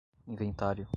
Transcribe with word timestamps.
inventário 0.29 0.87